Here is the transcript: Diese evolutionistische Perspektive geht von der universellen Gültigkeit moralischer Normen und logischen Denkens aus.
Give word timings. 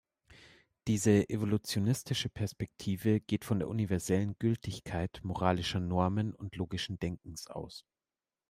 Diese 0.87 1.29
evolutionistische 1.29 2.27
Perspektive 2.27 3.19
geht 3.19 3.45
von 3.45 3.59
der 3.59 3.67
universellen 3.67 4.35
Gültigkeit 4.39 5.19
moralischer 5.21 5.79
Normen 5.79 6.33
und 6.33 6.55
logischen 6.55 6.97
Denkens 6.97 7.45
aus. 7.45 7.85